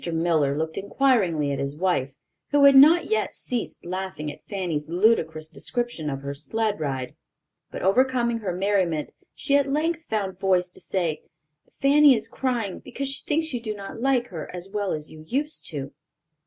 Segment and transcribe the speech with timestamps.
[0.13, 2.11] Miller looked inquiringly at his wife,
[2.49, 7.13] who had not yet ceased laughing at Fanny's ludicrous description of her sled ride;
[7.69, 11.21] but overcoming her merriment, she at length found voice to say,
[11.79, 15.21] "Fanny is crying because she thinks you do not like her as well as you
[15.27, 15.91] used to."